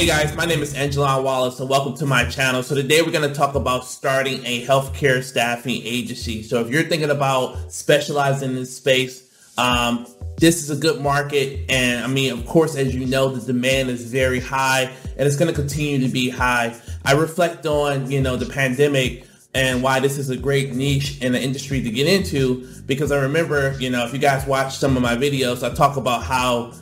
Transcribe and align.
Hey 0.00 0.06
guys, 0.06 0.34
my 0.34 0.46
name 0.46 0.62
is 0.62 0.72
Aijalon 0.72 1.24
Wallace 1.24 1.60
and 1.60 1.68
welcome 1.68 1.94
to 1.98 2.06
my 2.06 2.24
channel. 2.24 2.62
So 2.62 2.74
today 2.74 3.02
we're 3.02 3.10
going 3.10 3.28
to 3.28 3.34
talk 3.34 3.54
about 3.54 3.84
starting 3.84 4.40
a 4.46 4.64
healthcare 4.64 5.22
staffing 5.22 5.82
agency. 5.84 6.42
So 6.42 6.62
if 6.62 6.70
you're 6.70 6.84
thinking 6.84 7.10
about 7.10 7.70
specializing 7.70 8.48
in 8.48 8.54
this 8.54 8.74
space, 8.74 9.30
um, 9.58 10.06
this 10.38 10.62
is 10.62 10.70
a 10.70 10.76
good 10.76 11.02
market. 11.02 11.70
And 11.70 12.02
I 12.02 12.06
mean, 12.06 12.32
of 12.32 12.46
course, 12.46 12.76
as 12.76 12.94
you 12.94 13.04
know, 13.04 13.28
the 13.28 13.52
demand 13.52 13.90
is 13.90 14.10
very 14.10 14.40
high 14.40 14.90
and 15.18 15.28
it's 15.28 15.36
going 15.36 15.52
to 15.52 15.54
continue 15.54 15.98
to 15.98 16.10
be 16.10 16.30
high. 16.30 16.74
I 17.04 17.12
reflect 17.12 17.66
on, 17.66 18.10
you 18.10 18.22
know, 18.22 18.36
the 18.36 18.50
pandemic 18.50 19.26
and 19.52 19.82
why 19.82 20.00
this 20.00 20.16
is 20.16 20.30
a 20.30 20.36
great 20.38 20.74
niche 20.74 21.20
in 21.20 21.32
the 21.32 21.42
industry 21.42 21.82
to 21.82 21.90
get 21.90 22.06
into 22.06 22.66
because 22.86 23.12
I 23.12 23.20
remember, 23.20 23.78
you 23.78 23.90
know, 23.90 24.06
if 24.06 24.14
you 24.14 24.18
guys 24.18 24.46
watch 24.46 24.78
some 24.78 24.96
of 24.96 25.02
my 25.02 25.16
videos, 25.16 25.62
I 25.62 25.74
talk 25.74 25.98
about 25.98 26.22
how 26.22 26.72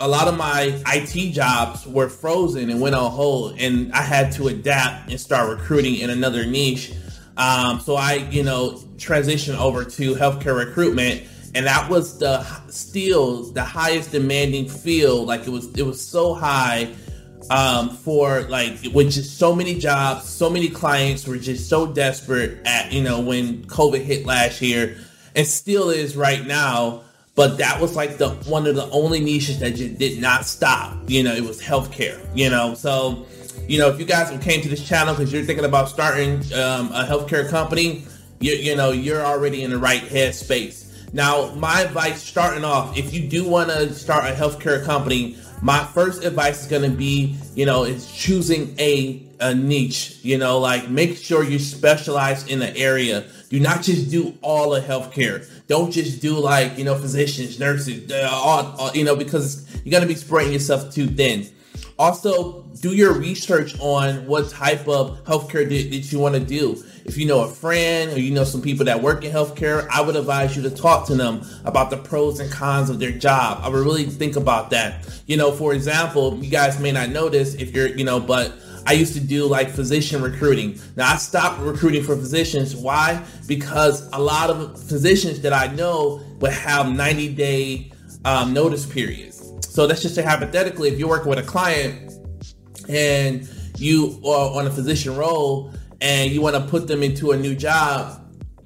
a 0.00 0.08
lot 0.08 0.28
of 0.28 0.36
my 0.36 0.82
IT 0.86 1.32
jobs 1.32 1.86
were 1.86 2.08
frozen 2.08 2.70
and 2.70 2.80
went 2.80 2.94
on 2.94 3.10
hold, 3.10 3.58
and 3.58 3.92
I 3.92 4.00
had 4.00 4.32
to 4.32 4.48
adapt 4.48 5.10
and 5.10 5.20
start 5.20 5.50
recruiting 5.50 5.96
in 5.96 6.08
another 6.08 6.46
niche. 6.46 6.92
Um, 7.36 7.80
so 7.80 7.96
I, 7.96 8.14
you 8.30 8.42
know, 8.42 8.72
transitioned 8.96 9.58
over 9.58 9.84
to 9.84 10.14
healthcare 10.14 10.56
recruitment, 10.56 11.22
and 11.54 11.66
that 11.66 11.90
was 11.90 12.18
the 12.18 12.42
still 12.68 13.44
the 13.52 13.62
highest 13.62 14.12
demanding 14.12 14.68
field. 14.68 15.28
Like 15.28 15.46
it 15.46 15.50
was, 15.50 15.70
it 15.76 15.82
was 15.82 16.02
so 16.02 16.32
high 16.32 16.94
um, 17.50 17.90
for 17.90 18.42
like 18.42 18.78
with 18.94 19.12
just 19.12 19.38
so 19.38 19.54
many 19.54 19.78
jobs, 19.78 20.24
so 20.24 20.48
many 20.48 20.70
clients 20.70 21.26
were 21.26 21.36
just 21.36 21.68
so 21.68 21.86
desperate 21.86 22.58
at 22.64 22.90
you 22.90 23.02
know 23.02 23.20
when 23.20 23.66
COVID 23.66 24.02
hit 24.02 24.24
last 24.24 24.62
year, 24.62 24.96
and 25.36 25.46
still 25.46 25.90
is 25.90 26.16
right 26.16 26.46
now 26.46 27.02
but 27.40 27.56
that 27.56 27.80
was 27.80 27.96
like 27.96 28.18
the 28.18 28.28
one 28.50 28.66
of 28.66 28.74
the 28.74 28.86
only 28.90 29.18
niches 29.18 29.60
that 29.60 29.74
just 29.74 29.96
did 29.96 30.20
not 30.20 30.44
stop. 30.44 30.94
You 31.06 31.22
know, 31.22 31.32
it 31.32 31.42
was 31.42 31.58
healthcare. 31.58 32.20
You 32.36 32.50
know, 32.50 32.74
so 32.74 33.24
you 33.66 33.78
know 33.78 33.88
if 33.88 33.98
you 33.98 34.04
guys 34.04 34.28
came 34.44 34.60
to 34.60 34.68
this 34.68 34.86
channel 34.86 35.14
because 35.14 35.32
you're 35.32 35.44
thinking 35.44 35.64
about 35.64 35.88
starting 35.88 36.34
um, 36.52 36.92
a 36.92 37.06
healthcare 37.08 37.48
company, 37.48 38.04
you 38.40 38.52
you 38.52 38.76
know 38.76 38.90
you're 38.90 39.24
already 39.24 39.62
in 39.62 39.70
the 39.70 39.78
right 39.78 40.02
headspace. 40.02 41.14
Now, 41.14 41.54
my 41.54 41.80
advice 41.80 42.22
starting 42.22 42.62
off, 42.62 42.98
if 42.98 43.14
you 43.14 43.26
do 43.26 43.48
want 43.48 43.70
to 43.70 43.94
start 43.94 44.26
a 44.26 44.34
healthcare 44.34 44.84
company, 44.84 45.38
my 45.62 45.84
first 45.84 46.24
advice 46.24 46.62
is 46.62 46.66
going 46.68 46.90
to 46.90 46.96
be, 46.96 47.36
you 47.54 47.66
know, 47.66 47.84
it's 47.84 48.10
choosing 48.16 48.74
a, 48.78 49.22
a 49.40 49.54
niche, 49.54 50.18
you 50.22 50.38
know, 50.38 50.58
like 50.58 50.88
make 50.88 51.16
sure 51.16 51.44
you 51.44 51.58
specialize 51.58 52.46
in 52.46 52.58
the 52.58 52.74
area. 52.76 53.26
Do 53.50 53.60
not 53.60 53.82
just 53.82 54.10
do 54.10 54.34
all 54.42 54.74
of 54.74 54.84
healthcare. 54.84 55.46
Don't 55.66 55.90
just 55.90 56.22
do 56.22 56.38
like, 56.38 56.78
you 56.78 56.84
know, 56.84 56.94
physicians, 56.94 57.58
nurses, 57.58 58.10
uh, 58.10 58.28
all, 58.32 58.74
all 58.78 58.92
you 58.92 59.04
know, 59.04 59.16
because 59.16 59.66
you're 59.84 59.90
going 59.90 60.02
to 60.02 60.08
be 60.08 60.14
spreading 60.14 60.52
yourself 60.52 60.92
too 60.92 61.06
thin. 61.06 61.46
Also, 61.98 62.62
do 62.80 62.94
your 62.94 63.12
research 63.12 63.78
on 63.78 64.26
what 64.26 64.48
type 64.48 64.88
of 64.88 65.22
healthcare 65.24 65.68
that 65.68 66.12
you 66.12 66.18
want 66.18 66.34
to 66.34 66.40
do. 66.40 66.82
If 67.10 67.18
you 67.18 67.26
know 67.26 67.40
a 67.40 67.48
friend 67.48 68.12
or 68.12 68.20
you 68.20 68.30
know 68.30 68.44
some 68.44 68.62
people 68.62 68.84
that 68.84 69.02
work 69.02 69.24
in 69.24 69.32
healthcare, 69.32 69.84
I 69.90 70.00
would 70.00 70.14
advise 70.14 70.54
you 70.54 70.62
to 70.62 70.70
talk 70.70 71.08
to 71.08 71.16
them 71.16 71.44
about 71.64 71.90
the 71.90 71.96
pros 71.96 72.38
and 72.38 72.48
cons 72.52 72.88
of 72.88 73.00
their 73.00 73.10
job. 73.10 73.58
I 73.64 73.68
would 73.68 73.84
really 73.84 74.04
think 74.04 74.36
about 74.36 74.70
that. 74.70 75.20
You 75.26 75.36
know, 75.36 75.50
for 75.50 75.74
example, 75.74 76.36
you 76.36 76.48
guys 76.48 76.78
may 76.78 76.92
not 76.92 77.08
know 77.08 77.28
this 77.28 77.54
if 77.54 77.74
you're, 77.74 77.88
you 77.88 78.04
know, 78.04 78.20
but 78.20 78.52
I 78.86 78.92
used 78.92 79.14
to 79.14 79.20
do 79.20 79.44
like 79.46 79.70
physician 79.70 80.22
recruiting. 80.22 80.78
Now 80.94 81.14
I 81.14 81.16
stopped 81.16 81.58
recruiting 81.58 82.04
for 82.04 82.14
physicians. 82.14 82.76
Why? 82.76 83.20
Because 83.48 84.08
a 84.12 84.20
lot 84.20 84.48
of 84.48 84.80
physicians 84.80 85.40
that 85.40 85.52
I 85.52 85.66
know 85.74 86.22
would 86.38 86.52
have 86.52 86.92
90 86.92 87.34
day 87.34 87.90
um, 88.24 88.52
notice 88.52 88.86
periods. 88.86 89.52
So 89.68 89.84
let's 89.84 90.00
just 90.00 90.16
a 90.16 90.22
hypothetically, 90.22 90.90
if 90.90 90.98
you're 91.00 91.08
working 91.08 91.30
with 91.30 91.40
a 91.40 91.42
client 91.42 92.12
and 92.88 93.50
you 93.78 94.20
are 94.24 94.56
on 94.56 94.68
a 94.68 94.70
physician 94.70 95.16
role 95.16 95.74
and 96.00 96.30
you 96.30 96.40
want 96.40 96.56
to 96.56 96.62
put 96.62 96.86
them 96.86 97.02
into 97.02 97.32
a 97.32 97.36
new 97.36 97.54
job, 97.54 98.20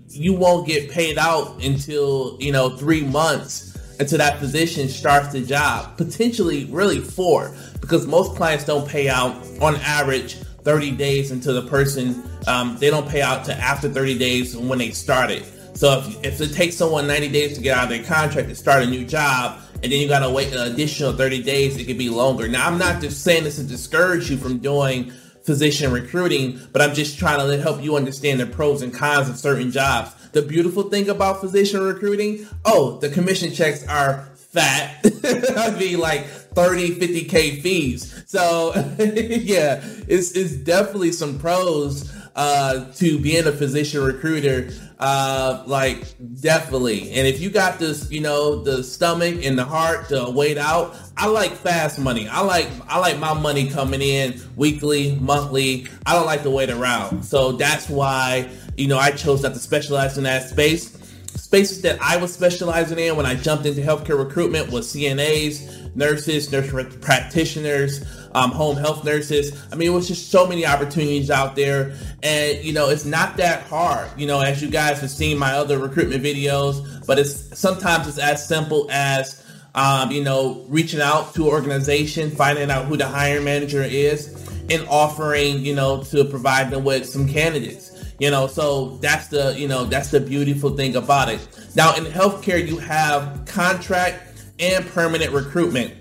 you 0.09 0.33
won't 0.33 0.67
get 0.67 0.91
paid 0.91 1.19
out 1.19 1.62
until, 1.62 2.37
you 2.41 2.53
know, 2.53 2.77
three 2.77 3.03
months 3.03 3.77
until 4.00 4.19
that 4.19 4.39
physician 4.39 4.89
starts 4.89 5.33
the 5.33 5.41
job. 5.41 5.97
Potentially 5.97 6.67
really 6.67 7.00
four, 7.00 7.55
because 7.81 8.06
most 8.06 8.37
clients 8.37 8.65
don't 8.65 8.89
pay 8.89 9.09
out 9.09 9.34
on 9.61 9.77
average 9.77 10.34
30 10.62 10.93
days 10.93 11.31
until 11.31 11.61
the 11.61 11.69
person 11.69 12.23
um, 12.47 12.77
they 12.78 12.91
don't 12.91 13.09
pay 13.09 13.23
out 13.23 13.44
to 13.44 13.55
after 13.55 13.89
30 13.89 14.19
days 14.19 14.56
when 14.56 14.78
they 14.78 14.91
started. 14.91 15.44
So 15.75 15.99
if, 15.99 16.25
if 16.25 16.41
it 16.41 16.55
takes 16.55 16.77
someone 16.77 17.06
90 17.06 17.28
days 17.31 17.56
to 17.56 17.62
get 17.62 17.77
out 17.77 17.84
of 17.84 17.91
their 17.91 18.05
contract 18.05 18.49
to 18.49 18.55
start 18.55 18.83
a 18.83 18.87
new 18.87 19.05
job, 19.05 19.61
and 19.83 19.93
then 19.93 20.00
you 20.00 20.09
gotta 20.09 20.31
wait 20.31 20.53
an 20.53 20.73
additional 20.73 21.12
30 21.12 21.43
days, 21.43 21.77
it 21.77 21.84
could 21.84 21.99
be 21.99 22.09
longer. 22.09 22.49
Now, 22.49 22.67
I'm 22.67 22.78
not 22.78 23.03
just 23.03 23.23
saying 23.23 23.44
this 23.44 23.56
to 23.56 23.65
discourage 23.65 24.31
you 24.31 24.37
from 24.37 24.59
doing 24.59 25.12
physician 25.44 25.93
recruiting, 25.93 26.59
but 26.72 26.82
I'm 26.82 26.94
just 26.94 27.19
trying 27.19 27.47
to 27.47 27.62
help 27.62 27.82
you 27.82 27.97
understand 27.97 28.41
the 28.41 28.47
pros 28.47 28.82
and 28.82 28.93
cons 28.93 29.28
of 29.28 29.37
certain 29.37 29.71
jobs. 29.71 30.12
The 30.32 30.43
beautiful 30.43 30.84
thing 30.84 31.09
about 31.09 31.41
physician 31.41 31.81
recruiting, 31.81 32.47
oh, 32.65 32.99
the 32.99 33.09
commission 33.10 33.53
checks 33.53 33.87
are 33.87 34.28
fat. 34.34 35.05
I 35.56 35.77
mean, 35.78 35.99
like 35.99 36.27
30, 36.27 36.97
50K 36.97 37.62
fees. 37.62 38.25
So, 38.27 38.72
yeah, 38.99 39.81
it's, 40.09 40.32
it's 40.32 40.56
definitely 40.56 41.12
some 41.12 41.38
pros 41.38 42.11
uh, 42.34 42.91
to 42.93 43.19
being 43.19 43.47
a 43.47 43.53
physician 43.53 44.03
recruiter, 44.03 44.71
uh, 44.99 45.62
like 45.67 46.17
definitely. 46.41 47.11
And 47.12 47.27
if 47.27 47.41
you 47.41 47.49
got 47.50 47.78
this, 47.78 48.11
you 48.11 48.21
know, 48.21 48.62
the 48.62 48.83
stomach 48.83 49.45
and 49.45 49.56
the 49.56 49.65
heart 49.65 50.09
to 50.09 50.31
wait 50.31 50.59
out, 50.59 50.97
I 51.17 51.28
like 51.28 51.53
fast 51.53 51.99
money. 51.99 52.28
I 52.28 52.41
like 52.41 52.69
I 52.89 52.99
like 52.99 53.19
my 53.19 53.34
money 53.34 53.71
coming 53.71 54.03
in 54.03 54.41
weekly, 54.56 55.17
monthly. 55.21 55.87
I 56.06 56.15
don't 56.15 56.27
like 56.27 56.43
to 56.43 56.50
wait 56.50 56.71
around. 56.71 57.25
So 57.25 57.53
that's 57.53 57.89
why 57.89 58.50
you 58.77 58.89
know 58.89 58.99
I 58.99 59.12
chose 59.12 59.43
not 59.43 59.55
to 59.55 59.61
specialize 59.61 60.19
in 60.19 60.25
that 60.25 60.49
space. 60.49 60.91
Spaces 61.37 61.83
that 61.83 62.00
I 62.00 62.17
was 62.17 62.33
specializing 62.33 62.99
in 62.99 63.17
when 63.17 63.27
I 63.27 63.34
jumped 63.34 63.67
into 63.67 63.81
healthcare 63.81 64.19
recruitment 64.19 64.73
was 64.73 64.93
CNAs, 64.93 65.94
nurses, 65.94 66.50
nurse 66.50 66.73
practitioners 67.00 68.05
um, 68.34 68.50
home 68.50 68.77
health 68.77 69.05
nurses. 69.05 69.65
I 69.72 69.77
mean, 69.77 69.89
it 69.89 69.95
was 69.95 70.09
just 70.09 70.31
so 70.31 70.47
many 70.47 70.67
opportunities 70.67 71.31
out 71.31 71.56
there. 71.56 71.97
And, 72.22 72.62
you 72.65 72.72
know, 72.72 72.89
it's 72.89 73.05
not 73.05 73.37
that 73.37 73.62
hard, 73.65 74.09
you 74.19 74.27
know, 74.27 74.41
as 74.41 74.61
you 74.61 74.69
guys 74.69 75.00
have 75.00 75.11
seen 75.11 75.39
my 75.39 75.53
other 75.53 75.78
recruitment 75.78 76.22
videos, 76.22 77.06
but 77.06 77.19
it's 77.19 77.59
sometimes 77.59 78.09
it's 78.09 78.19
as 78.19 78.47
simple 78.47 78.89
as, 78.91 79.44
um, 79.75 80.11
you 80.11 80.23
know, 80.23 80.65
reaching 80.69 81.00
out 81.00 81.34
to 81.34 81.44
an 81.44 81.50
organization, 81.50 82.31
finding 82.31 82.71
out 82.71 82.87
who 82.87 82.97
the 82.97 83.06
hiring 83.06 83.44
manager 83.44 83.83
is, 83.83 84.28
and 84.71 84.87
offering, 84.89 85.61
you 85.61 85.75
know, 85.75 86.03
to 86.05 86.25
provide 86.25 86.71
them 86.71 86.84
with 86.84 87.06
some 87.06 87.28
candidates. 87.28 87.93
You 88.21 88.31
know, 88.31 88.47
so 88.47 88.97
that's 88.99 89.28
the, 89.28 89.55
you 89.59 89.67
know, 89.67 89.84
that's 89.84 90.11
the 90.11 90.21
beautiful 90.21 90.77
thing 90.77 90.94
about 90.94 91.28
it. 91.28 91.47
Now 91.75 91.97
in 91.97 92.05
healthcare, 92.05 92.65
you 92.65 92.78
have 92.78 93.44
contract 93.47 94.44
and 94.61 94.87
permanent 94.87 95.33
recruitment 95.33 95.94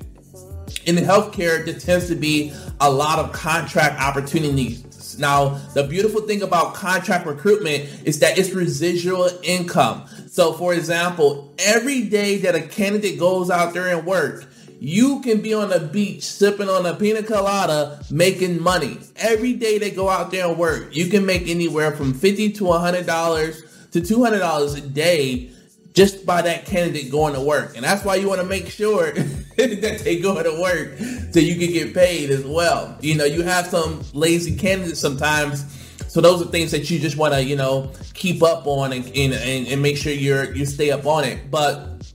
in 0.85 0.95
healthcare, 0.95 1.65
there 1.65 1.79
tends 1.79 2.07
to 2.07 2.15
be 2.15 2.53
a 2.79 2.89
lot 2.89 3.19
of 3.19 3.31
contract 3.31 3.99
opportunities. 4.01 5.17
Now, 5.19 5.59
the 5.73 5.83
beautiful 5.83 6.21
thing 6.21 6.41
about 6.41 6.73
contract 6.73 7.25
recruitment 7.25 7.89
is 8.03 8.19
that 8.19 8.37
it's 8.37 8.51
residual 8.51 9.29
income. 9.43 10.05
So, 10.27 10.53
for 10.53 10.73
example, 10.73 11.53
every 11.59 12.03
day 12.03 12.37
that 12.37 12.55
a 12.55 12.61
candidate 12.61 13.19
goes 13.19 13.49
out 13.49 13.73
there 13.73 13.95
and 13.95 14.05
work, 14.05 14.45
you 14.79 15.21
can 15.21 15.41
be 15.41 15.53
on 15.53 15.69
the 15.69 15.79
beach 15.79 16.23
sipping 16.23 16.67
on 16.67 16.85
a 16.85 16.93
pina 16.93 17.23
colada 17.23 18.03
making 18.11 18.61
money. 18.61 18.97
Every 19.15 19.53
day 19.53 19.77
they 19.77 19.91
go 19.91 20.09
out 20.09 20.31
there 20.31 20.47
and 20.47 20.57
work, 20.57 20.95
you 20.95 21.07
can 21.07 21.25
make 21.25 21.47
anywhere 21.47 21.91
from 21.91 22.13
50 22.13 22.51
to 22.53 22.63
$100 22.65 23.91
to 23.91 24.01
$200 24.01 24.77
a 24.77 24.81
day 24.81 25.51
just 25.93 26.25
by 26.25 26.41
that 26.41 26.65
candidate 26.65 27.11
going 27.11 27.33
to 27.33 27.39
work. 27.39 27.75
And 27.75 27.85
that's 27.85 28.03
why 28.03 28.15
you 28.15 28.27
want 28.27 28.41
to 28.41 28.47
make 28.47 28.67
sure 28.67 29.13
that 29.81 30.01
they 30.03 30.19
go 30.19 30.41
to 30.41 30.61
work 30.61 30.97
so 31.31 31.39
you 31.39 31.55
can 31.55 31.73
get 31.73 31.93
paid 31.93 32.29
as 32.29 32.45
well. 32.45 32.97
You 33.01 33.15
know, 33.15 33.25
you 33.25 33.43
have 33.43 33.67
some 33.67 34.03
lazy 34.13 34.55
candidates 34.55 34.99
sometimes. 34.99 35.65
So 36.07 36.21
those 36.21 36.41
are 36.41 36.45
things 36.45 36.71
that 36.71 36.89
you 36.89 36.99
just 36.99 37.17
want 37.17 37.33
to, 37.33 37.43
you 37.43 37.55
know, 37.55 37.91
keep 38.13 38.43
up 38.43 38.67
on 38.67 38.93
and, 38.93 39.05
and, 39.15 39.33
and 39.67 39.81
make 39.81 39.97
sure 39.97 40.11
you're 40.11 40.53
you 40.53 40.65
stay 40.65 40.91
up 40.91 41.05
on 41.05 41.23
it. 41.23 41.49
But 41.49 42.11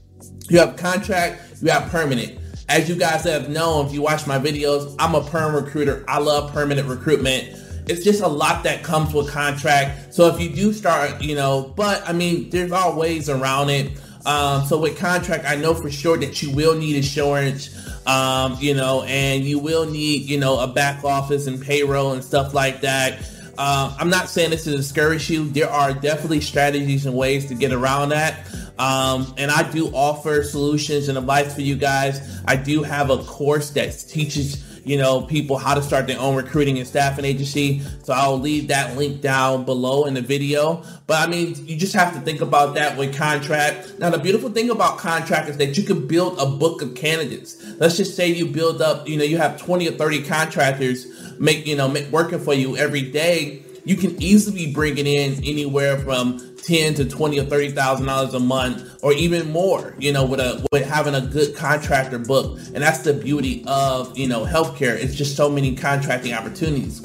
you 0.49 0.59
have 0.59 0.75
contract, 0.75 1.61
you 1.61 1.69
have 1.69 1.89
permanent. 1.91 2.37
As 2.69 2.87
you 2.87 2.95
guys 2.95 3.23
have 3.23 3.49
known, 3.49 3.87
if 3.87 3.93
you 3.93 4.01
watch 4.01 4.27
my 4.27 4.37
videos, 4.37 4.95
I'm 4.99 5.15
a 5.15 5.23
perm 5.23 5.55
recruiter. 5.55 6.05
I 6.07 6.19
love 6.19 6.53
permanent 6.53 6.87
recruitment 6.87 7.55
it's 7.89 8.03
just 8.03 8.21
a 8.21 8.27
lot 8.27 8.63
that 8.63 8.83
comes 8.83 9.13
with 9.13 9.29
contract. 9.29 10.13
So 10.13 10.27
if 10.27 10.39
you 10.39 10.49
do 10.49 10.71
start, 10.73 11.21
you 11.21 11.35
know, 11.35 11.73
but 11.75 12.07
I 12.07 12.13
mean, 12.13 12.49
there's 12.51 12.71
all 12.71 12.95
ways 12.95 13.29
around 13.29 13.69
it. 13.71 13.99
Um, 14.25 14.65
so 14.65 14.77
with 14.77 14.97
contract, 14.97 15.45
I 15.45 15.55
know 15.55 15.73
for 15.73 15.89
sure 15.89 16.17
that 16.17 16.41
you 16.41 16.51
will 16.51 16.75
need 16.75 16.95
insurance, 16.95 17.69
um, 18.05 18.57
you 18.59 18.73
know, 18.73 19.03
and 19.03 19.43
you 19.43 19.59
will 19.59 19.89
need, 19.89 20.23
you 20.23 20.37
know, 20.37 20.59
a 20.59 20.67
back 20.67 21.03
office 21.03 21.47
and 21.47 21.61
payroll 21.61 22.13
and 22.13 22.23
stuff 22.23 22.53
like 22.53 22.81
that. 22.81 23.19
Uh, 23.57 23.93
I'm 23.99 24.09
not 24.09 24.29
saying 24.29 24.51
this 24.51 24.63
to 24.63 24.71
discourage 24.71 25.29
you. 25.29 25.49
There 25.49 25.69
are 25.69 25.93
definitely 25.93 26.41
strategies 26.41 27.05
and 27.05 27.15
ways 27.15 27.45
to 27.47 27.55
get 27.55 27.73
around 27.73 28.09
that. 28.09 28.47
Um, 28.77 29.33
and 29.37 29.51
I 29.51 29.69
do 29.69 29.87
offer 29.87 30.43
solutions 30.43 31.09
and 31.09 31.17
advice 31.17 31.53
for 31.53 31.61
you 31.61 31.75
guys. 31.75 32.41
I 32.47 32.55
do 32.55 32.83
have 32.83 33.09
a 33.09 33.17
course 33.17 33.71
that 33.71 33.91
teaches 34.07 34.63
you 34.89 34.97
know, 34.97 35.21
people 35.21 35.55
how 35.55 35.75
to 35.75 35.83
start 35.83 36.07
their 36.07 36.19
own 36.19 36.35
recruiting 36.35 36.79
and 36.79 36.87
staffing 36.87 37.23
agency. 37.23 37.79
So 38.01 38.11
I'll 38.11 38.39
leave 38.39 38.69
that 38.69 38.97
link 38.97 39.21
down 39.21 39.63
below 39.63 40.05
in 40.05 40.15
the 40.15 40.21
video. 40.21 40.83
But 41.05 41.27
I 41.27 41.31
mean, 41.31 41.53
you 41.67 41.77
just 41.77 41.93
have 41.93 42.11
to 42.15 42.19
think 42.21 42.41
about 42.41 42.73
that 42.73 42.97
with 42.97 43.15
contract. 43.15 43.99
Now, 43.99 44.09
the 44.09 44.17
beautiful 44.17 44.49
thing 44.49 44.71
about 44.71 44.97
contract 44.97 45.47
is 45.47 45.57
that 45.57 45.77
you 45.77 45.83
can 45.83 46.07
build 46.07 46.39
a 46.39 46.47
book 46.47 46.81
of 46.81 46.95
candidates. 46.95 47.63
Let's 47.77 47.97
just 47.97 48.15
say 48.15 48.29
you 48.29 48.47
build 48.47 48.81
up, 48.81 49.07
you 49.07 49.15
know, 49.15 49.23
you 49.23 49.37
have 49.37 49.61
20 49.61 49.87
or 49.87 49.91
30 49.91 50.23
contractors 50.23 51.05
make, 51.39 51.67
you 51.67 51.75
know, 51.75 51.87
make, 51.87 52.11
working 52.11 52.39
for 52.39 52.55
you 52.55 52.75
every 52.75 53.03
day. 53.03 53.61
You 53.89 53.97
can 53.97 54.21
easily 54.21 54.67
be 54.67 54.71
bringing 54.71 55.07
in 55.07 55.43
anywhere 55.43 55.97
from 55.97 56.55
ten 56.57 56.93
to 56.93 57.05
twenty 57.05 57.39
or 57.39 57.45
thirty 57.45 57.71
thousand 57.71 58.05
dollars 58.05 58.35
a 58.35 58.39
month, 58.39 58.99
or 59.01 59.13
even 59.13 59.51
more. 59.51 59.95
You 59.97 60.13
know, 60.13 60.27
with 60.27 60.39
a 60.39 60.63
with 60.71 60.85
having 60.85 61.15
a 61.15 61.21
good 61.21 61.55
contractor 61.55 62.19
book, 62.19 62.59
and 62.59 62.83
that's 62.83 62.99
the 62.99 63.15
beauty 63.15 63.63
of 63.65 64.15
you 64.15 64.27
know 64.27 64.45
healthcare. 64.45 64.95
It's 64.95 65.15
just 65.15 65.35
so 65.35 65.49
many 65.49 65.75
contracting 65.75 66.33
opportunities. 66.33 66.99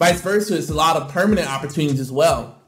Vice 0.00 0.20
versa, 0.22 0.56
it's 0.56 0.70
a 0.70 0.74
lot 0.74 0.96
of 0.96 1.08
permanent 1.08 1.48
opportunities 1.48 2.00
as 2.00 2.10
well, 2.10 2.60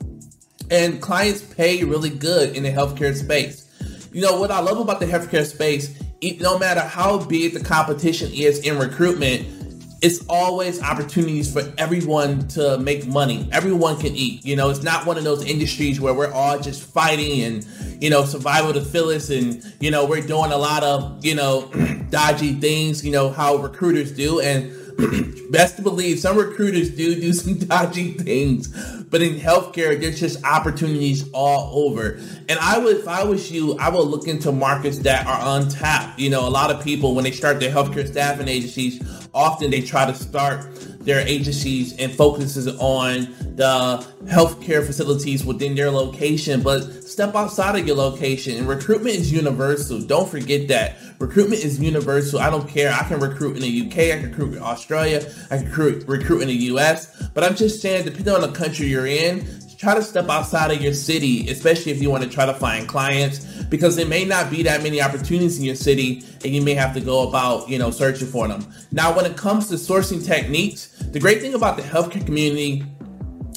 and 0.71 1.03
clients 1.03 1.43
pay 1.43 1.83
really 1.83 2.11
good 2.11 2.55
in 2.55 2.63
the 2.63 2.71
healthcare 2.71 3.17
space. 3.17 3.69
You 4.13 4.21
know 4.21 4.39
what 4.39 4.53
I 4.53 4.61
love 4.61 4.79
about 4.79 5.01
the 5.01 5.07
healthcare 5.07 5.45
space, 5.45 5.93
no 6.41 6.57
matter 6.57 6.83
how 6.83 7.19
big 7.25 7.55
the 7.55 7.65
competition 7.65 8.31
is 8.33 8.61
in 8.61 8.79
recruitment 8.79 9.56
it's 10.03 10.25
always 10.29 10.83
opportunities 10.83 11.51
for 11.51 11.73
everyone 11.79 12.47
to 12.49 12.79
make 12.79 13.07
money. 13.07 13.49
Everyone 13.51 13.97
can 13.97 14.15
eat. 14.15 14.45
You 14.45 14.55
know, 14.55 14.69
it's 14.69 14.83
not 14.83 15.07
one 15.07 15.17
of 15.17 15.25
those 15.25 15.45
industries 15.45 16.01
where 16.01 16.13
we're 16.13 16.33
all 16.33 16.59
just 16.59 16.83
fighting 16.83 17.43
and, 17.43 17.67
you 18.03 18.11
know, 18.11 18.25
survival 18.25 18.75
to 18.75 18.83
fittest 18.83 19.31
and, 19.31 19.65
you 19.81 19.91
know, 19.91 20.05
we're 20.05 20.21
doing 20.21 20.53
a 20.53 20.57
lot 20.57 20.83
of, 20.83 21.25
you 21.25 21.35
know, 21.35 21.71
dodgy 22.11 22.55
things, 22.55 23.05
you 23.05 23.11
know, 23.11 23.31
how 23.31 23.57
recruiters 23.57 24.13
do. 24.13 24.41
And 24.41 24.71
best 25.51 25.77
to 25.77 25.83
believe 25.83 26.19
some 26.19 26.39
recruiters 26.39 26.91
do 26.91 27.21
do 27.21 27.33
some 27.33 27.59
dodgy 27.69 28.13
things, 28.13 28.69
but 29.11 29.23
in 29.23 29.35
healthcare, 29.35 30.01
there's 30.01 30.19
just 30.19 30.43
opportunities 30.45 31.29
all 31.33 31.87
over. 31.87 32.19
And 32.49 32.59
I 32.61 32.79
would, 32.79 32.97
if 32.97 33.09
I 33.09 33.25
was 33.25 33.51
you, 33.51 33.77
I 33.79 33.89
would 33.89 34.09
look 34.09 34.27
into 34.27 34.53
markets 34.53 34.99
that 35.01 35.27
are 35.27 35.61
untapped. 35.61 36.19
You 36.19 36.31
know, 36.31 36.47
a 36.47 36.51
lot 36.51 36.71
of 36.71 36.83
people 36.83 37.15
when 37.15 37.25
they 37.25 37.31
start 37.31 37.61
their 37.61 37.73
healthcare 37.73 38.07
staffing 38.07 38.49
agencies, 38.49 39.03
often 39.35 39.71
they 39.71 39.83
try 39.83 40.07
to 40.07 40.15
start 40.15 40.67
their 41.07 41.21
agencies 41.21 41.97
and 41.99 42.13
focuses 42.13 42.67
on 42.67 43.35
the 43.55 44.05
healthcare 44.25 44.85
facilities 44.85 45.45
within 45.45 45.77
their 45.77 45.91
location, 45.91 46.63
but 46.63 46.83
step 47.05 47.35
outside 47.37 47.79
of 47.79 47.87
your 47.87 47.97
location. 47.97 48.59
And 48.59 48.69
recruitment 48.69 49.15
is 49.15 49.33
universal. 49.33 50.01
Don't 50.01 50.29
forget 50.29 50.67
that. 50.69 50.97
Recruitment 51.21 51.65
is 51.65 51.81
universal. 51.81 52.41
I 52.41 52.51
don't 52.51 52.69
care. 52.69 52.93
I 52.93 53.05
can 53.05 53.21
recruit 53.21 53.57
in 53.57 53.63
the 53.63 53.87
UK, 53.87 54.17
I 54.17 54.21
can 54.21 54.31
recruit 54.31 54.55
in 54.55 54.63
Australia, 54.63 55.23
I 55.51 55.59
can 55.59 55.67
recruit, 55.67 56.07
recruit 56.09 56.43
in 56.43 56.49
the 56.49 56.55
US. 56.75 57.29
But 57.29 57.45
I'm 57.45 57.55
just 57.55 57.81
saying, 57.81 58.05
depending 58.05 58.35
on 58.35 58.41
the 58.41 58.53
country 58.53 58.87
you're 58.87 59.07
in, 59.07 59.47
try 59.79 59.95
to 59.95 60.03
step 60.03 60.29
outside 60.29 60.71
of 60.71 60.81
your 60.81 60.95
city, 60.95 61.49
especially 61.51 61.93
if 61.93 62.03
you 62.03 62.11
want 62.11 62.25
to 62.25 62.29
try 62.29 62.47
to 62.47 62.55
find 62.55 62.89
clients, 62.89 63.45
because 63.65 63.95
there 63.97 64.07
may 64.07 64.25
not 64.25 64.51
be 64.51 64.63
that 64.63 64.83
many 64.83 65.01
opportunities 65.01 65.59
in 65.59 65.65
your 65.65 65.75
city 65.75 66.23
and 66.45 66.55
you 66.55 66.63
may 66.63 66.75
have 66.75 66.95
to 66.95 67.01
go 67.01 67.29
about, 67.29 67.69
you 67.69 67.79
know, 67.79 67.91
searching 67.91 68.27
for 68.27 68.49
them. 68.49 68.67
Now, 68.93 69.15
when 69.15 69.27
it 69.27 69.37
comes 69.37 69.69
to 69.69 69.75
sourcing 69.75 70.25
techniques, 70.25 70.96
the 71.17 71.21
great 71.21 71.41
thing 71.41 71.55
about 71.55 71.79
the 71.79 71.83
healthcare 71.83 72.27
community, 72.27 72.85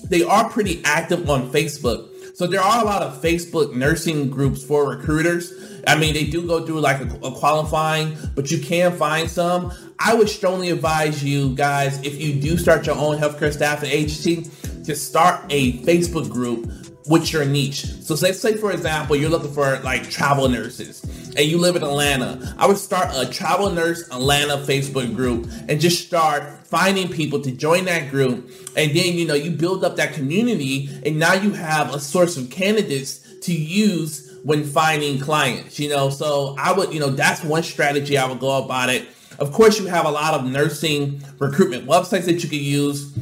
they 0.05 0.23
are 0.23 0.49
pretty 0.49 0.81
active 0.85 1.29
on 1.29 1.51
Facebook. 1.51 2.07
So 2.37 2.47
there 2.47 2.61
are 2.61 2.81
a 2.81 2.85
lot 2.85 3.01
of 3.01 3.21
Facebook 3.21 3.75
nursing 3.75 4.29
groups 4.29 4.63
for 4.63 4.87
recruiters. 4.87 5.51
I 5.85 5.97
mean, 5.97 6.13
they 6.13 6.23
do 6.23 6.47
go 6.47 6.65
through 6.65 6.79
like 6.79 7.01
a, 7.01 7.13
a, 7.21 7.35
qualifying, 7.35 8.15
but 8.33 8.49
you 8.49 8.59
can 8.59 8.95
find 8.95 9.29
some. 9.29 9.73
I 9.99 10.13
would 10.13 10.29
strongly 10.29 10.69
advise 10.69 11.21
you 11.21 11.53
guys, 11.53 12.01
if 12.01 12.21
you 12.21 12.39
do 12.39 12.57
start 12.57 12.85
your 12.85 12.95
own 12.95 13.17
healthcare 13.17 13.51
staffing 13.51 13.89
agency, 13.91 14.49
to 14.85 14.95
start 14.95 15.43
a 15.49 15.79
Facebook 15.79 16.29
group 16.29 16.71
with 17.07 17.33
your 17.33 17.43
niche. 17.43 17.83
So 17.83 18.15
let's 18.21 18.39
say, 18.39 18.55
for 18.55 18.71
example, 18.71 19.17
you're 19.17 19.29
looking 19.29 19.51
for 19.51 19.79
like 19.79 20.09
travel 20.09 20.47
nurses 20.47 21.03
and 21.35 21.45
you 21.45 21.57
live 21.57 21.75
in 21.75 21.83
Atlanta. 21.83 22.55
I 22.57 22.67
would 22.67 22.77
start 22.77 23.09
a 23.13 23.29
travel 23.29 23.69
nurse 23.69 24.07
Atlanta 24.11 24.57
Facebook 24.57 25.13
group 25.13 25.49
and 25.67 25.81
just 25.81 26.07
start 26.07 26.58
finding 26.69 27.09
people 27.09 27.41
to 27.41 27.51
join 27.51 27.85
that 27.85 28.11
group. 28.11 28.51
And 28.77 28.95
then, 28.95 29.15
you 29.15 29.25
know, 29.25 29.33
you 29.33 29.51
build 29.51 29.83
up 29.83 29.95
that 29.95 30.13
community 30.13 30.89
and 31.05 31.17
now 31.17 31.33
you 31.33 31.51
have 31.51 31.93
a 31.93 31.99
source 31.99 32.37
of 32.37 32.49
candidates 32.49 33.19
to 33.41 33.53
use 33.53 34.37
when 34.43 34.63
finding 34.63 35.19
clients, 35.19 35.79
you 35.79 35.89
know. 35.89 36.09
So 36.09 36.55
I 36.57 36.71
would, 36.71 36.93
you 36.93 36.99
know, 36.99 37.09
that's 37.09 37.43
one 37.43 37.63
strategy 37.63 38.17
I 38.17 38.27
would 38.27 38.39
go 38.39 38.63
about 38.63 38.89
it. 38.89 39.07
Of 39.39 39.51
course, 39.51 39.79
you 39.79 39.87
have 39.87 40.05
a 40.05 40.11
lot 40.11 40.33
of 40.33 40.45
nursing 40.45 41.23
recruitment 41.39 41.87
websites 41.87 42.25
that 42.25 42.43
you 42.43 42.49
can 42.49 42.59
use. 42.59 43.13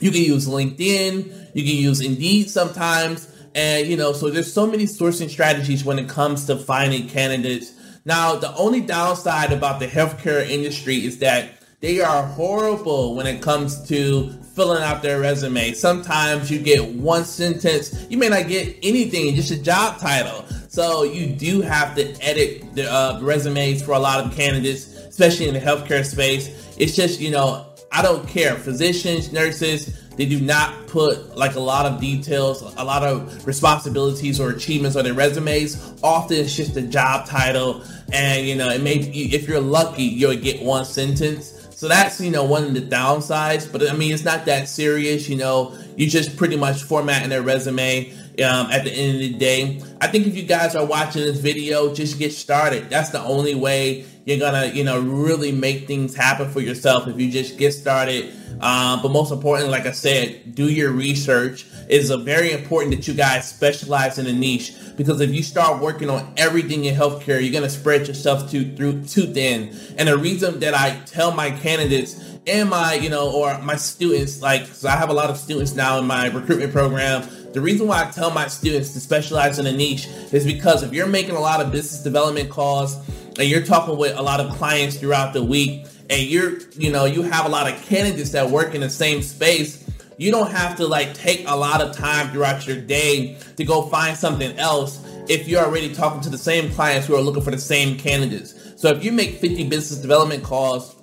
You 0.00 0.10
can 0.10 0.22
use 0.22 0.48
LinkedIn, 0.48 1.54
you 1.54 1.64
can 1.64 1.76
use 1.76 2.00
Indeed 2.00 2.50
sometimes. 2.50 3.28
And, 3.54 3.86
you 3.86 3.96
know, 3.96 4.12
so 4.12 4.30
there's 4.30 4.52
so 4.52 4.66
many 4.66 4.84
sourcing 4.84 5.28
strategies 5.28 5.84
when 5.84 5.98
it 5.98 6.08
comes 6.08 6.46
to 6.46 6.56
finding 6.56 7.06
candidates. 7.06 7.72
Now, 8.04 8.34
the 8.34 8.54
only 8.56 8.80
downside 8.80 9.52
about 9.52 9.78
the 9.78 9.86
healthcare 9.86 10.48
industry 10.48 11.04
is 11.04 11.18
that 11.18 11.61
they 11.82 12.00
are 12.00 12.22
horrible 12.22 13.16
when 13.16 13.26
it 13.26 13.42
comes 13.42 13.86
to 13.88 14.30
filling 14.54 14.82
out 14.82 15.02
their 15.02 15.20
resume. 15.20 15.72
Sometimes 15.72 16.48
you 16.48 16.60
get 16.60 16.88
one 16.94 17.24
sentence, 17.24 18.06
you 18.08 18.16
may 18.16 18.28
not 18.28 18.46
get 18.46 18.78
anything, 18.84 19.34
just 19.34 19.50
a 19.50 19.60
job 19.60 19.98
title. 19.98 20.44
So 20.68 21.02
you 21.02 21.26
do 21.26 21.60
have 21.60 21.96
to 21.96 22.14
edit 22.22 22.74
the 22.76 22.90
uh, 22.90 23.18
resumes 23.20 23.82
for 23.82 23.92
a 23.92 23.98
lot 23.98 24.24
of 24.24 24.32
candidates, 24.32 24.86
especially 24.86 25.48
in 25.48 25.54
the 25.54 25.60
healthcare 25.60 26.04
space. 26.04 26.76
It's 26.78 26.94
just, 26.94 27.20
you 27.20 27.32
know, 27.32 27.66
I 27.90 28.00
don't 28.00 28.26
care. 28.28 28.54
Physicians, 28.54 29.32
nurses, 29.32 29.98
they 30.16 30.26
do 30.26 30.40
not 30.40 30.86
put 30.86 31.36
like 31.36 31.56
a 31.56 31.60
lot 31.60 31.86
of 31.86 32.00
details, 32.00 32.62
a 32.76 32.84
lot 32.84 33.02
of 33.02 33.44
responsibilities 33.44 34.38
or 34.38 34.50
achievements 34.50 34.96
on 34.96 35.02
their 35.04 35.14
resumes. 35.14 35.94
Often 36.02 36.36
it's 36.38 36.54
just 36.54 36.76
a 36.76 36.82
job 36.82 37.26
title, 37.26 37.82
and 38.12 38.46
you 38.46 38.54
know, 38.54 38.68
it 38.68 38.82
may 38.82 38.96
if 38.96 39.48
you're 39.48 39.60
lucky, 39.60 40.04
you'll 40.04 40.36
get 40.36 40.62
one 40.62 40.84
sentence. 40.84 41.61
So 41.82 41.88
that's 41.88 42.20
you 42.20 42.30
know 42.30 42.44
one 42.44 42.62
of 42.62 42.74
the 42.74 42.80
downsides, 42.80 43.66
but 43.72 43.90
I 43.90 43.92
mean 43.92 44.12
it's 44.14 44.22
not 44.22 44.44
that 44.44 44.68
serious. 44.68 45.28
You 45.28 45.34
know, 45.34 45.76
you 45.96 46.08
just 46.08 46.36
pretty 46.36 46.56
much 46.56 46.84
formatting 46.84 47.28
their 47.28 47.42
resume. 47.42 48.14
Um, 48.38 48.70
at 48.70 48.84
the 48.84 48.90
end 48.90 49.16
of 49.16 49.20
the 49.20 49.34
day, 49.34 49.82
I 50.00 50.06
think 50.06 50.26
if 50.26 50.34
you 50.34 50.44
guys 50.44 50.74
are 50.74 50.86
watching 50.86 51.22
this 51.22 51.38
video, 51.38 51.94
just 51.94 52.18
get 52.18 52.32
started. 52.32 52.88
That's 52.88 53.10
the 53.10 53.20
only 53.20 53.54
way 53.54 54.06
you're 54.24 54.38
gonna 54.38 54.66
you 54.66 54.84
know 54.84 55.00
really 55.00 55.52
make 55.52 55.86
things 55.86 56.14
happen 56.14 56.48
for 56.48 56.60
yourself 56.60 57.08
if 57.08 57.20
you 57.20 57.30
just 57.30 57.58
get 57.58 57.72
started. 57.72 58.32
Um, 58.60 59.02
but 59.02 59.10
most 59.10 59.32
importantly 59.32 59.72
like 59.72 59.86
i 59.86 59.92
said 59.92 60.54
do 60.54 60.68
your 60.68 60.92
research. 60.92 61.66
It's 61.88 62.10
a 62.10 62.16
very 62.16 62.52
important 62.52 62.94
that 62.94 63.08
you 63.08 63.14
guys 63.14 63.48
specialize 63.48 64.18
in 64.18 64.26
a 64.26 64.32
niche 64.32 64.74
because 64.96 65.20
if 65.20 65.34
you 65.34 65.42
start 65.42 65.82
working 65.82 66.08
on 66.08 66.32
everything 66.36 66.84
in 66.84 66.94
healthcare 66.94 67.42
you're 67.42 67.52
gonna 67.52 67.68
spread 67.68 68.06
yourself 68.06 68.50
too 68.50 68.74
through 68.76 69.02
too 69.04 69.32
thin. 69.32 69.76
And 69.98 70.08
the 70.08 70.16
reason 70.16 70.60
that 70.60 70.74
i 70.74 70.98
tell 71.06 71.32
my 71.32 71.50
candidates 71.50 72.31
and 72.46 72.70
my 72.70 72.94
you 72.94 73.08
know 73.08 73.30
or 73.32 73.56
my 73.62 73.76
students 73.76 74.42
like 74.42 74.66
so 74.66 74.88
i 74.88 74.96
have 74.96 75.10
a 75.10 75.12
lot 75.12 75.30
of 75.30 75.36
students 75.36 75.74
now 75.74 75.98
in 75.98 76.06
my 76.06 76.26
recruitment 76.28 76.72
program. 76.72 77.28
The 77.52 77.60
reason 77.60 77.86
why 77.86 78.08
I 78.08 78.10
tell 78.10 78.30
my 78.30 78.48
students 78.48 78.94
to 78.94 79.00
specialize 79.00 79.58
in 79.58 79.66
a 79.66 79.72
niche 79.72 80.06
is 80.32 80.46
because 80.46 80.82
if 80.82 80.94
you're 80.94 81.06
making 81.06 81.36
a 81.36 81.40
lot 81.40 81.60
of 81.60 81.70
business 81.70 82.02
development 82.02 82.48
calls 82.48 82.96
and 83.38 83.46
you're 83.46 83.62
talking 83.62 83.98
with 83.98 84.16
a 84.16 84.22
lot 84.22 84.40
of 84.40 84.50
clients 84.56 84.96
throughout 84.96 85.34
the 85.34 85.44
week 85.44 85.84
and 86.08 86.22
you're 86.22 86.60
you 86.70 86.90
know 86.90 87.04
you 87.04 87.22
have 87.22 87.44
a 87.44 87.48
lot 87.50 87.70
of 87.70 87.80
candidates 87.82 88.30
that 88.30 88.48
work 88.48 88.74
in 88.74 88.80
the 88.80 88.88
same 88.88 89.20
space 89.20 89.82
you 90.18 90.30
don't 90.30 90.50
have 90.50 90.76
to 90.76 90.86
like 90.86 91.12
take 91.14 91.46
a 91.48 91.56
lot 91.56 91.80
of 91.80 91.94
time 91.94 92.30
throughout 92.30 92.66
your 92.66 92.80
day 92.80 93.36
to 93.56 93.64
go 93.64 93.82
find 93.82 94.16
something 94.16 94.56
else 94.58 95.04
if 95.28 95.48
you're 95.48 95.64
already 95.64 95.94
talking 95.94 96.20
to 96.20 96.30
the 96.30 96.38
same 96.38 96.70
clients 96.72 97.06
who 97.06 97.14
are 97.14 97.20
looking 97.20 97.42
for 97.42 97.50
the 97.50 97.58
same 97.58 97.96
candidates. 97.96 98.54
So 98.76 98.88
if 98.88 99.04
you 99.04 99.12
make 99.12 99.38
50 99.38 99.68
business 99.68 100.00
development 100.00 100.42
calls 100.42 101.01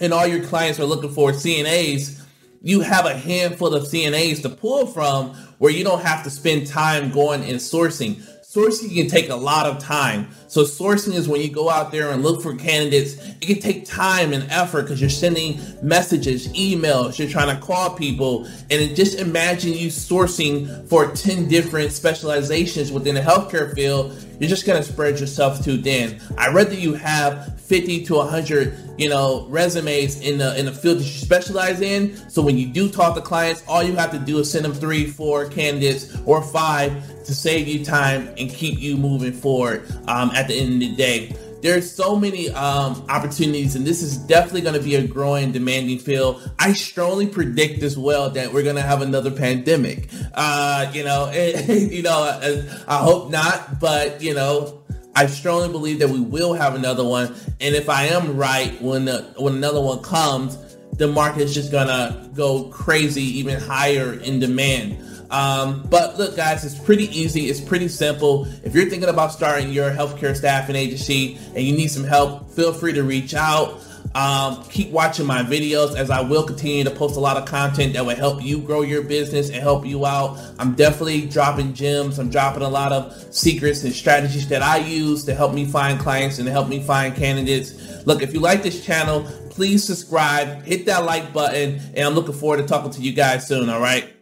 and 0.00 0.12
all 0.12 0.26
your 0.26 0.44
clients 0.44 0.78
are 0.80 0.84
looking 0.84 1.10
for 1.10 1.32
cnas 1.32 2.20
you 2.62 2.80
have 2.80 3.06
a 3.06 3.16
handful 3.16 3.74
of 3.74 3.84
cnas 3.84 4.42
to 4.42 4.48
pull 4.48 4.86
from 4.86 5.34
where 5.58 5.72
you 5.72 5.84
don't 5.84 6.02
have 6.02 6.22
to 6.24 6.30
spend 6.30 6.66
time 6.66 7.10
going 7.10 7.42
and 7.44 7.58
sourcing 7.58 8.22
sourcing 8.54 8.94
can 8.94 9.08
take 9.08 9.28
a 9.30 9.34
lot 9.34 9.66
of 9.66 9.78
time. 9.82 10.28
So 10.54 10.62
sourcing 10.62 11.14
is 11.14 11.26
when 11.26 11.40
you 11.40 11.50
go 11.50 11.68
out 11.68 11.90
there 11.90 12.12
and 12.12 12.22
look 12.22 12.40
for 12.40 12.54
candidates. 12.54 13.14
It 13.14 13.46
can 13.46 13.58
take 13.58 13.84
time 13.84 14.32
and 14.32 14.48
effort 14.52 14.82
because 14.82 15.00
you're 15.00 15.10
sending 15.10 15.58
messages, 15.82 16.46
emails, 16.52 17.18
you're 17.18 17.28
trying 17.28 17.52
to 17.52 17.60
call 17.60 17.90
people, 17.90 18.46
and 18.70 18.94
just 18.94 19.18
imagine 19.18 19.72
you 19.72 19.88
sourcing 19.88 20.88
for 20.88 21.10
10 21.10 21.48
different 21.48 21.90
specializations 21.90 22.92
within 22.92 23.16
the 23.16 23.20
healthcare 23.20 23.74
field. 23.74 24.16
You're 24.38 24.48
just 24.48 24.64
gonna 24.64 24.84
spread 24.84 25.18
yourself 25.18 25.64
too 25.64 25.82
thin. 25.82 26.20
I 26.38 26.52
read 26.52 26.68
that 26.68 26.78
you 26.78 26.94
have 26.94 27.58
50 27.60 28.04
to 28.04 28.14
100, 28.14 28.94
you 28.98 29.08
know, 29.08 29.46
resumes 29.48 30.20
in 30.20 30.38
the 30.38 30.56
in 30.58 30.66
the 30.66 30.72
field 30.72 30.98
that 30.98 31.04
you 31.04 31.10
specialize 31.10 31.80
in. 31.80 32.14
So 32.28 32.42
when 32.42 32.58
you 32.58 32.66
do 32.66 32.90
talk 32.90 33.14
to 33.14 33.22
clients, 33.22 33.64
all 33.66 33.82
you 33.82 33.96
have 33.96 34.10
to 34.12 34.18
do 34.18 34.38
is 34.38 34.50
send 34.50 34.64
them 34.64 34.74
three, 34.74 35.06
four 35.06 35.48
candidates 35.48 36.16
or 36.26 36.42
five 36.42 36.92
to 37.24 37.34
save 37.34 37.66
you 37.66 37.84
time 37.84 38.28
and 38.38 38.50
keep 38.50 38.78
you 38.78 38.96
moving 38.96 39.32
forward 39.32 39.90
um, 40.08 40.30
at 40.32 40.43
the 40.48 40.58
end 40.58 40.74
of 40.74 40.80
the 40.80 40.94
day. 40.96 41.36
there's 41.62 41.90
so 41.90 42.14
many 42.14 42.50
um, 42.50 43.06
opportunities, 43.08 43.74
and 43.74 43.86
this 43.86 44.02
is 44.02 44.18
definitely 44.18 44.60
going 44.60 44.74
to 44.74 44.82
be 44.82 44.96
a 44.96 45.06
growing, 45.06 45.50
demanding 45.50 45.98
field. 45.98 46.46
I 46.58 46.74
strongly 46.74 47.26
predict 47.26 47.82
as 47.82 47.96
well 47.96 48.28
that 48.30 48.52
we're 48.52 48.64
going 48.64 48.76
to 48.76 48.82
have 48.82 49.00
another 49.00 49.30
pandemic. 49.30 50.10
Uh, 50.34 50.90
you 50.92 51.04
know, 51.04 51.30
you 51.68 52.02
know, 52.02 52.84
I 52.86 52.98
hope 52.98 53.30
not, 53.30 53.80
but 53.80 54.22
you 54.22 54.34
know, 54.34 54.84
I 55.16 55.26
strongly 55.26 55.68
believe 55.68 56.00
that 56.00 56.10
we 56.10 56.20
will 56.20 56.54
have 56.54 56.74
another 56.74 57.04
one. 57.04 57.34
And 57.60 57.74
if 57.74 57.88
I 57.88 58.06
am 58.06 58.36
right, 58.36 58.80
when 58.82 59.04
the, 59.04 59.22
when 59.38 59.54
another 59.54 59.80
one 59.80 60.02
comes, 60.02 60.58
the 60.98 61.08
market 61.08 61.42
is 61.42 61.54
just 61.54 61.72
gonna 61.72 62.30
go 62.34 62.64
crazy, 62.64 63.22
even 63.38 63.60
higher 63.60 64.12
in 64.12 64.40
demand. 64.40 64.98
Um, 65.34 65.84
but 65.90 66.16
look, 66.16 66.36
guys, 66.36 66.64
it's 66.64 66.78
pretty 66.78 67.06
easy. 67.06 67.50
It's 67.50 67.60
pretty 67.60 67.88
simple. 67.88 68.46
If 68.62 68.72
you're 68.72 68.88
thinking 68.88 69.08
about 69.08 69.32
starting 69.32 69.72
your 69.72 69.90
healthcare 69.90 70.36
staffing 70.36 70.76
agency 70.76 71.40
and 71.56 71.64
you 71.64 71.76
need 71.76 71.88
some 71.88 72.04
help, 72.04 72.48
feel 72.50 72.72
free 72.72 72.92
to 72.92 73.02
reach 73.02 73.34
out. 73.34 73.80
Um, 74.14 74.62
keep 74.70 74.92
watching 74.92 75.26
my 75.26 75.42
videos 75.42 75.96
as 75.96 76.08
I 76.08 76.20
will 76.20 76.44
continue 76.44 76.84
to 76.84 76.90
post 76.90 77.16
a 77.16 77.20
lot 77.20 77.36
of 77.36 77.46
content 77.46 77.94
that 77.94 78.06
will 78.06 78.14
help 78.14 78.44
you 78.44 78.60
grow 78.60 78.82
your 78.82 79.02
business 79.02 79.50
and 79.50 79.60
help 79.60 79.84
you 79.84 80.06
out. 80.06 80.38
I'm 80.60 80.76
definitely 80.76 81.26
dropping 81.26 81.74
gems. 81.74 82.20
I'm 82.20 82.30
dropping 82.30 82.62
a 82.62 82.68
lot 82.68 82.92
of 82.92 83.34
secrets 83.34 83.82
and 83.82 83.92
strategies 83.92 84.46
that 84.50 84.62
I 84.62 84.76
use 84.76 85.24
to 85.24 85.34
help 85.34 85.52
me 85.52 85.64
find 85.64 85.98
clients 85.98 86.38
and 86.38 86.46
to 86.46 86.52
help 86.52 86.68
me 86.68 86.80
find 86.80 87.12
candidates. 87.12 88.06
Look, 88.06 88.22
if 88.22 88.32
you 88.34 88.38
like 88.38 88.62
this 88.62 88.86
channel, 88.86 89.26
please 89.50 89.82
subscribe, 89.82 90.62
hit 90.62 90.86
that 90.86 91.04
like 91.04 91.32
button, 91.32 91.80
and 91.96 92.06
I'm 92.06 92.14
looking 92.14 92.34
forward 92.34 92.58
to 92.58 92.66
talking 92.68 92.92
to 92.92 93.00
you 93.00 93.12
guys 93.12 93.48
soon. 93.48 93.68
All 93.68 93.80
right. 93.80 94.14